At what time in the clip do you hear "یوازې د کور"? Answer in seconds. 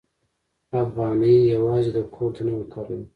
1.53-2.29